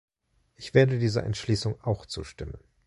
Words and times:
Ich 0.55 0.73
werde 0.73 0.97
dieser 0.97 1.23
Entschließung 1.23 1.79
auch 1.83 2.07
zustimmen. 2.07 2.57